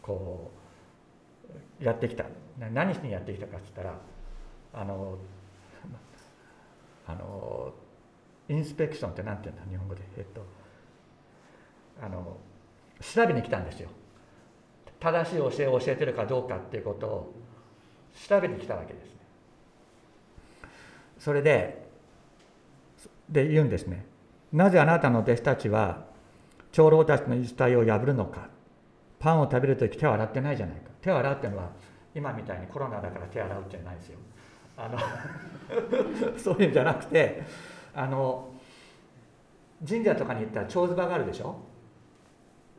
[0.03, 0.51] こ
[1.81, 2.27] うやってきた。
[2.59, 3.99] 何しにやってきたかっつったら
[4.75, 5.17] あの
[7.07, 7.73] あの
[8.51, 10.45] インスペクションって何て言うんだ日本語でえっと
[12.03, 12.37] あの
[13.01, 13.89] 調べに来たんですよ。
[15.01, 17.35] 正しい教えを教えてるかどうかっていうことを
[18.29, 19.11] 調べに来たわけですね。
[21.19, 21.89] それで
[23.31, 24.13] で言うんですね。
[24.55, 26.05] なぜあなたの弟子たちは
[26.71, 28.49] 長老たちの言い伝えを破るのか。
[29.19, 30.91] パンを食べるとき手を洗ってないじゃないか。
[31.01, 31.71] 手を洗うっていうのは
[32.15, 34.19] 今みたいにコロナだから手を洗うじゃないですよ。
[34.77, 34.99] あの
[36.39, 37.43] そういうんじゃなくて
[37.95, 38.51] あの
[39.89, 41.57] 神社とかに行ったら長ズ場があるでしょ？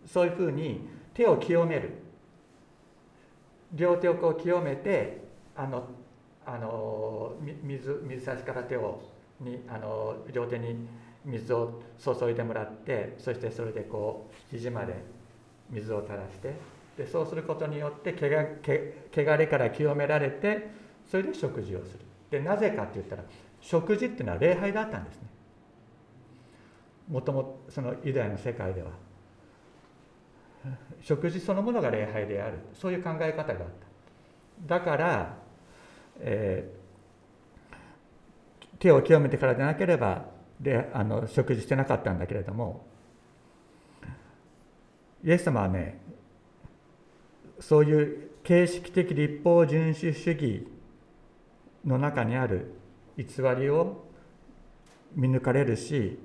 [0.06, 1.92] そういうふうに手を清める。
[3.74, 5.26] 両手をこう清めて
[5.58, 5.84] あの
[6.46, 9.02] あの水水差しから手を
[9.42, 10.88] にあの両手に
[11.26, 14.94] 水を注いでもらってそしてそれでこう肘まで
[15.70, 16.54] 水を垂らして
[16.98, 20.70] でそうすることによってけがけ汚れから清められて
[21.10, 22.00] それで食事をする。
[22.32, 23.24] でなぜかって言ったら
[23.62, 25.28] 食事っていうのは礼拝だったんですね。
[27.10, 28.92] もともとそのユダヤの世界では。
[31.02, 32.58] 食事そのものが礼拝である。
[32.74, 34.80] そういう考え方があった。
[34.80, 35.38] だから、
[36.20, 40.26] えー、手を清めてからでなければ
[40.60, 42.86] であの食事してなかったんだけれども
[45.24, 46.00] イエス様はね
[47.60, 50.68] そういう形式的立法遵守主義
[51.86, 52.74] の中にある
[53.18, 53.26] 偽
[53.58, 54.06] りを
[55.16, 56.20] 見抜かれるし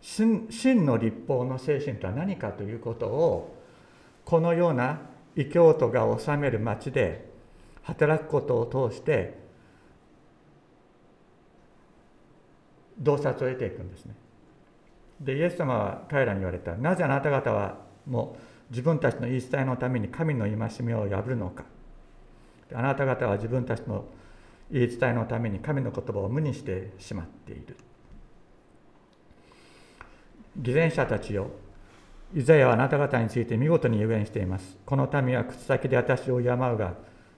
[0.00, 0.48] 真
[0.84, 3.56] の立法の精神とは何かということを
[4.24, 5.00] このような
[5.36, 7.30] 異教徒が治める町で
[7.82, 9.41] 働くことを通して
[13.02, 14.14] 洞察を得ていくんですね。
[15.20, 16.74] でイエス様は彼らに言われた。
[16.74, 21.64] なぜあなた方はもう自分たちの言い伝えのために神の戒めを破るのか。
[22.74, 24.04] あなた方は自分たちの
[24.70, 27.76] 言い伝えのために神の言葉を無にしてしまっている。
[30.56, 31.50] 偽善者たちよ。
[32.34, 34.78] イザヤはあなた方について見事に遊園しています。
[34.86, 36.94] この民は口先で私を敬うが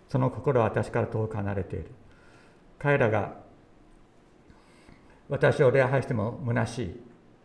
[0.08, 1.90] その心は私から遠く離れている。
[2.78, 3.43] 彼らが
[5.28, 7.00] 私を礼拝しても虚しい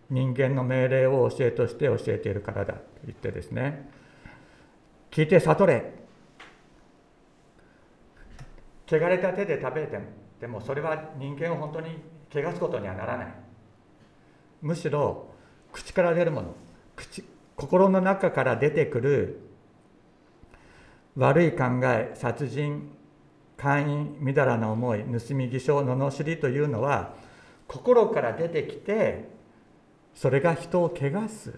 [0.10, 3.90] 人間の命令を教えとして教えているからだと言ってですね。
[5.12, 5.94] 聞いて悟れ。
[8.88, 10.06] 汚れた手で食べても
[10.42, 12.00] でもそれは人間を本当に
[12.34, 13.28] 汚すことにはならない。
[14.62, 15.28] むしろ
[15.72, 16.56] 口から出るもの
[16.96, 17.24] 口
[17.56, 19.40] 心の中から出てくる
[21.16, 22.92] 悪い考え殺人
[23.58, 27.14] 姦淫みだらな思い盗み偽証罵りというのは
[27.70, 29.30] 心から出てきて
[30.16, 31.58] それが人を汚す。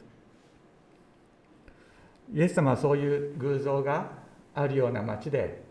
[2.34, 4.12] イエス様はそういう偶像が
[4.54, 5.63] あるような町で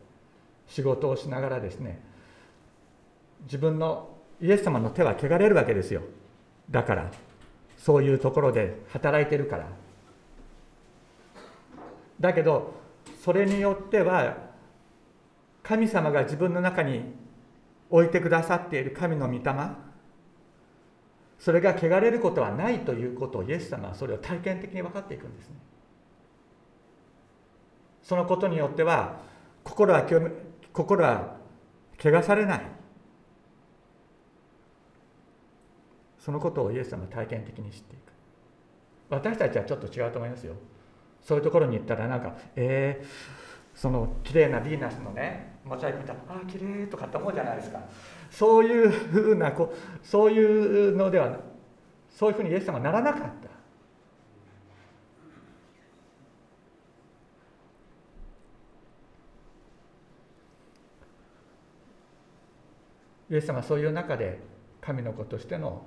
[0.66, 2.00] 仕事をしながらですね
[3.42, 4.08] 自分の
[4.40, 6.02] イエス様の手は汚れるわけですよ。
[6.70, 7.10] だから
[7.76, 9.68] そういうところで働いてるから。
[12.18, 12.74] だけど
[13.22, 14.38] それによっては
[15.62, 17.02] 神様が自分の中に
[17.90, 19.89] 置いてくださっている神の御霊
[21.40, 25.56] それが汚れることはないということをイエス様はそれを体験的に分かっていくんですね。
[28.02, 29.22] そのことによっては
[29.64, 30.06] 心は
[30.72, 31.36] 心は
[31.98, 32.62] 汚されない。
[36.18, 38.12] そのことをイエス様は体験的に知っていく。
[39.08, 40.54] 私たちはちょっと違うと思いますよ。
[41.22, 43.06] そういうところに行ったらなんかえー、
[43.74, 47.80] その綺麗なヴィーナスのねモザイク見たらああ綺麗とかって思うじゃないですか。
[48.30, 51.38] そういうふうなこうそういうのでは
[52.08, 53.50] そういうふうにイエス様はならなかった。
[63.30, 64.40] イエス様はそういう中で
[64.80, 65.82] 神の子としての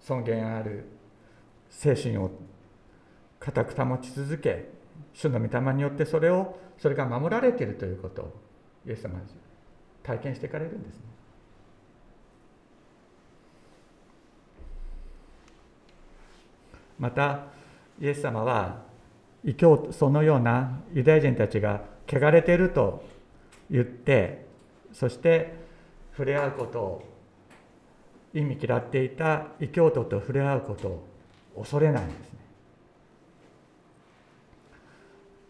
[0.00, 0.86] 尊厳ある
[1.70, 2.30] 精神を
[3.38, 4.68] 固く保ち続け
[5.12, 8.42] 主の御霊によってそれをそれが守られているということを
[8.86, 9.20] イエス様は
[10.06, 11.02] 体験していかれるんですね。
[16.98, 17.46] また
[18.00, 18.82] イエス様は
[19.44, 23.04] 異教そのようなユダヤ人たちが汚れていると
[23.70, 24.46] 言って
[24.92, 25.54] そして
[26.12, 27.04] 触れ合うことを
[28.32, 31.06] 意味嫌っていた異教徒と触れ合うことを
[31.58, 32.38] 恐れないんですね。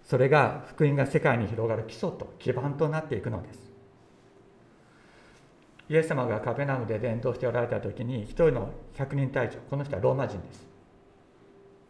[0.03, 3.66] それが福音が世界に広がる基礎と基盤となっていくのです。
[5.89, 10.67] イエス様がカペナムで伝道しておられた時に一人の百人隊長この人はローマ人です。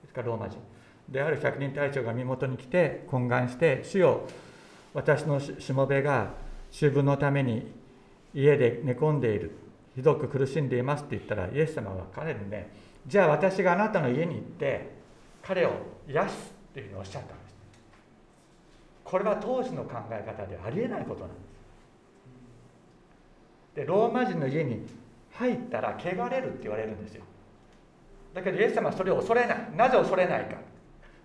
[0.03, 0.59] ですからローマ人。
[1.09, 4.23] である百人隊長が身元に来て懇願して「主よ
[4.93, 6.33] 私のしもべが
[6.71, 7.73] 秋分のために
[8.35, 9.53] 家で寝込んでいる。
[9.95, 12.69] ひどく苦しんでいます」って言ったらイエス様は彼にね
[13.07, 14.91] 「じゃあ私があなたの家に行って
[15.43, 15.71] 彼を
[16.07, 17.57] 癒す」っていうふうにおっしゃったんです。
[19.03, 21.46] これは当時の考え方でありえないことなんです。
[23.77, 24.87] でローマ人の家に
[25.35, 27.23] 入ったら汚れるって言われるんですよ。
[28.35, 29.71] だけどイエス様はそれを恐れない。
[29.77, 30.57] なぜ恐れないか。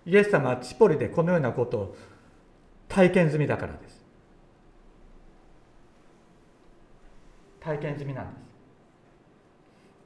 [0.04, 1.96] イエス様はチポリでこのようなことを
[2.88, 4.04] 体験済みだからです。
[7.60, 8.42] 体験済みなんです。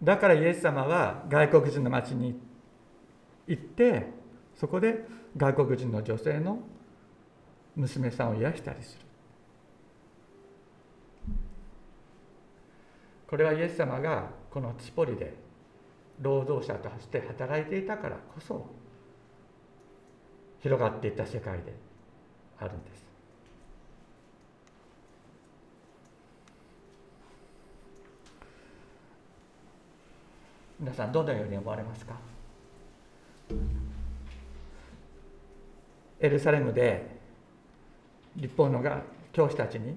[0.03, 2.39] だからイエス様は外国人の町に
[3.49, 4.07] 行って
[4.55, 5.05] そこで
[5.37, 6.61] 外国人の女性の
[7.75, 9.06] 娘さんを癒したりする
[13.29, 15.35] これはイエス様がこのチポリで
[16.21, 18.67] 労働者として働いていたからこそ
[20.63, 21.75] 広がっていった世界で
[22.59, 23.07] あるんです。
[30.79, 32.15] 皆さんどのように思われますか？
[36.21, 37.17] エルサレムで
[38.37, 39.03] 立法のが
[39.33, 39.97] 教師たちに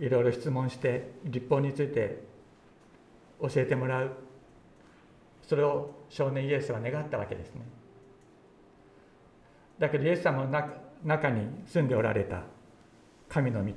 [0.00, 2.24] いろいろ質問して立法について
[3.40, 4.10] 教えてもらう。
[5.42, 7.62] それを少年イエスは願ったわけですね。
[9.78, 10.70] だけどイエス様の
[11.04, 12.42] 中に住んでおられた
[13.28, 13.74] 神の御霊。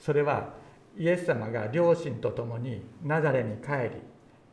[0.00, 0.54] それは
[0.96, 4.02] イエス様が両親と共にナザレに帰り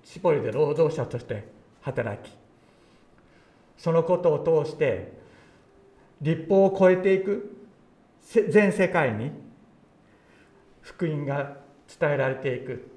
[0.04, 1.48] チポリで労働者として
[1.82, 2.36] 働き
[3.78, 5.14] そのことを通して
[6.22, 7.58] 立法を超えていく
[8.50, 9.32] 全世界に
[10.84, 11.58] 福音が
[12.00, 12.92] 伝えられていく。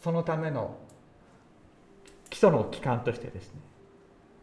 [0.00, 0.78] そのための
[2.30, 3.60] 基礎の期間としてですね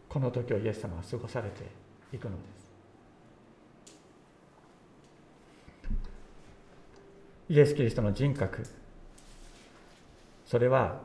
[0.09, 1.63] この時をイエス様は過ごされて
[2.11, 2.63] いくのです。
[7.49, 8.63] イエス・キリストの人格。
[10.45, 11.01] それは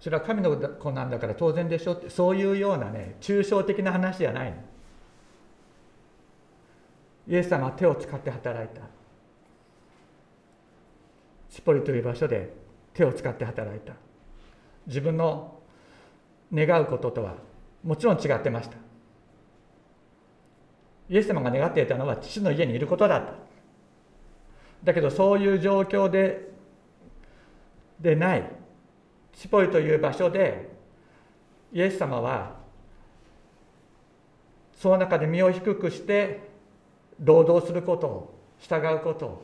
[0.00, 4.56] それは神の子なんだから当然でしょってそういうようなね抽象的な話じゃないの。
[7.28, 8.80] イエス様は手を使って働いた。
[11.50, 12.54] チポリという場所で
[12.94, 13.92] 手を使って働いた。
[14.86, 15.60] 自分の
[16.52, 17.34] 願うこととは
[17.84, 18.76] もちろん違ってました。
[21.10, 23.34] イエス様が願っていたのは父の家にいることだった。
[24.84, 26.48] だけどそういう状況で
[28.00, 28.50] でない。
[29.34, 30.70] チポリという場所で
[31.72, 32.56] イエス様は
[34.72, 36.47] その中で身を低くして
[37.20, 39.42] 労働することを従うことを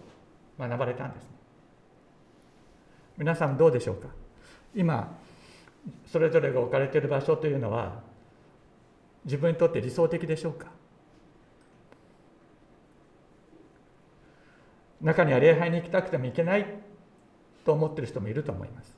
[0.59, 1.27] 学ばれたんです
[3.17, 4.09] 皆さんどうでしょうか？
[4.75, 5.17] 今
[6.11, 8.01] それぞれが置かれている場所というのは
[9.25, 10.67] 自分にとって理想的でしょうか？
[15.01, 16.67] 中には礼拝に行きたくても行けない
[17.65, 18.97] と思ってる人もいると思います。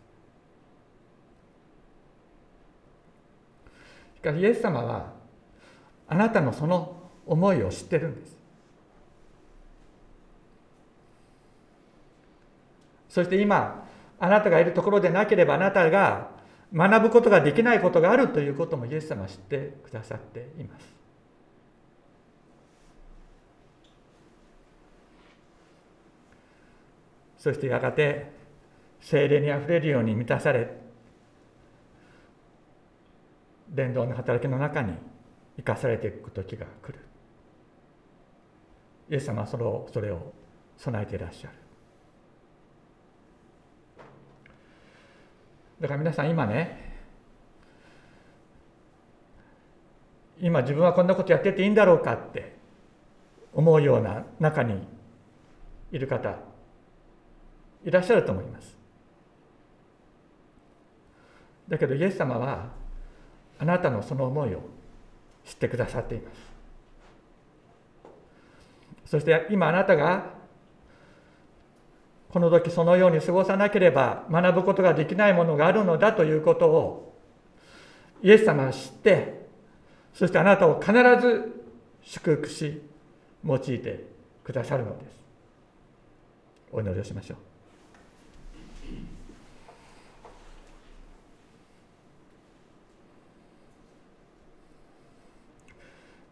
[4.16, 5.12] しかしイエス様は
[6.08, 8.35] あなたのその思いを知ってるんです。
[13.16, 13.88] そして今
[14.20, 16.32] あなたがいるところでなければあなたが
[16.70, 20.94] 学ぶことができないことがあるということもイエス様は知ってくださっています。
[27.38, 28.32] そしてやがて
[29.00, 30.68] 精霊にあふれるように満たされ
[33.70, 34.92] 伝道の働きの中に
[35.56, 36.98] 生かされていく時が来る。
[39.08, 40.34] イエス様はそれをそれを
[40.76, 41.65] 備えていらっしゃる。
[45.80, 46.86] だから皆さん今ね
[50.40, 52.56] 今自分はこんなことやってていいんだろうかって
[53.52, 54.86] 思うような中に
[55.92, 56.36] いる方
[57.84, 58.76] いらっしゃると思います。
[61.68, 62.70] だけどイエス様は
[63.58, 64.62] あなたのその思いを
[65.44, 66.56] 知ってくださっています。
[69.06, 70.35] そして今あなたが
[72.36, 77.16] この時そのように過ごさなければ学ぶことができないものがあるのだということを
[78.22, 79.46] イエス様は知って
[80.12, 81.66] そしてあなたを必ず
[82.02, 82.82] 祝福し
[83.42, 84.04] 用いて
[84.44, 85.16] くださるのです。
[86.72, 87.38] お祈りをしましょう。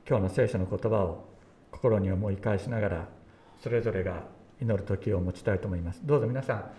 [0.06, 1.24] 今日の聖書の言葉を
[1.70, 3.08] 心に思い返しながら
[3.62, 6.00] それぞれが祈る時を持ちたいと思います。
[6.04, 6.70] どうぞ皆さん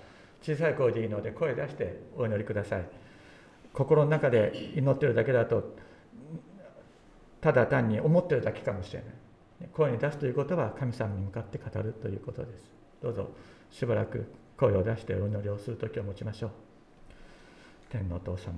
[0.41, 2.85] 小さい声でいいので声出してお祈りください。
[3.73, 5.75] 心の中で祈ってるだけだと
[7.41, 9.69] ただ単に思ってるだけかもしれない。
[9.71, 12.73] 声に出すということは神様に向かって語るということです。
[13.01, 13.29] どうぞ
[13.71, 14.25] しばらく
[14.57, 16.51] 声を出してお祈りをする時を持ちましょう。
[17.89, 18.53] 天のお父様。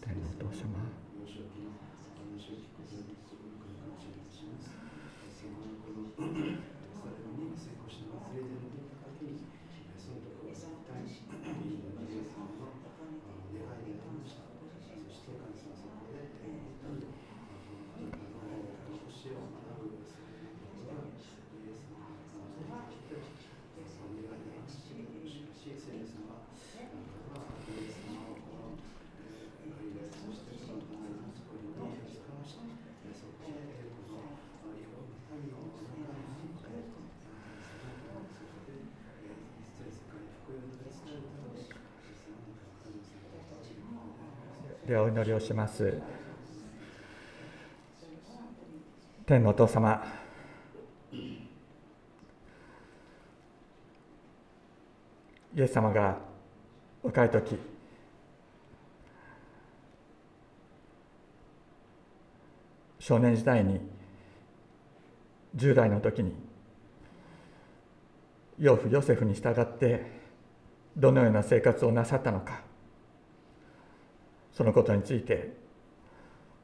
[0.00, 1.01] 天のお父様。
[45.12, 46.00] 祈りをします。
[49.26, 50.02] 天のお父様
[55.54, 56.18] イエス様が
[57.02, 57.58] 若い時
[62.98, 63.80] 少年時代に
[65.54, 66.34] 10代の時に
[68.58, 70.10] 養父ヨセフに従って
[70.96, 72.71] どのような生活をなさったのか
[74.52, 75.54] そのことについて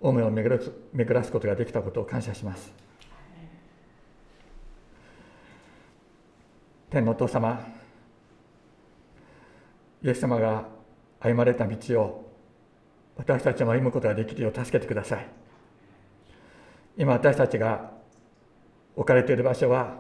[0.00, 0.48] 思いを巡
[1.14, 2.72] らすことができたことを感謝します。
[6.90, 7.66] 天のお父様
[10.02, 10.64] イエス様が
[11.20, 12.32] 歩まれた道を
[13.16, 15.28] 私たちも歩むことができるよう助けてください。
[16.96, 17.92] 今私たちが
[18.96, 19.96] 置かれている場所は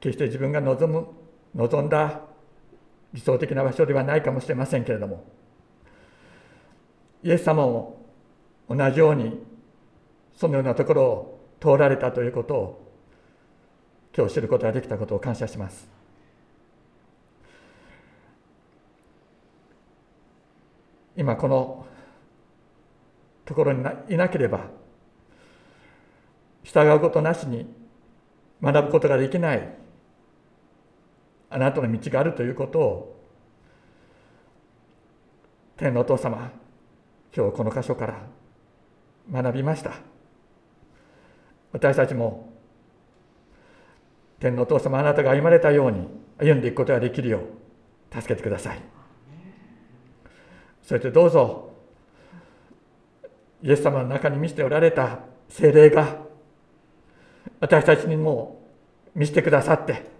[0.00, 1.06] 決して自分が望む
[1.54, 2.20] 望んだ
[3.12, 5.24] 理想的な場所ではないかもしれませんけれども
[7.22, 8.04] イエス様も
[8.68, 9.38] 同じように
[10.34, 12.92] そのようなところを通られたということを
[14.16, 15.88] 今日知ることができたことを感謝します。
[21.16, 21.86] 今この
[23.44, 24.66] ところにいなければ
[26.64, 27.66] 従うことなしに
[28.62, 29.68] 学ぶことができない
[31.50, 33.20] あなたの道があるということを
[35.76, 36.50] 天のお父様
[37.34, 38.26] 今日この箇所から
[39.30, 39.92] 学びました。
[41.72, 42.52] 私たちも
[44.38, 46.08] 天のお父様あなたが歩まれたように
[46.38, 48.82] 歩んでいくことができるよう助けてください。
[50.82, 51.72] そしてどうぞ
[53.62, 56.18] イエス様の中に見せておられた精霊が
[57.60, 58.60] 私たちにも
[59.14, 60.10] 見せてくださって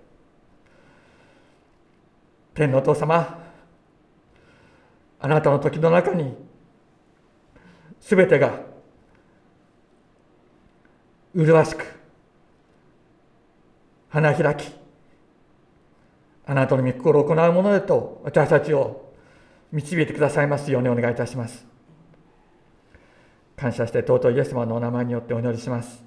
[2.54, 3.42] 天のお父様
[5.18, 6.36] あなたの時の中に
[8.02, 8.60] すべてが
[11.34, 11.86] 麗しく
[14.10, 14.70] 花開き
[16.44, 19.14] あなたの御心を行うものへと私たちを
[19.70, 21.64] 導いてくださいますようにお願いいたします。
[23.56, 26.04] 感謝して尊いイエス様のお名前によってお祈りします。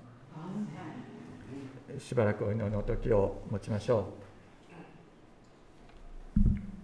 [1.97, 4.09] しばらくお祈りの時を持ちましょ
[6.39, 6.74] う。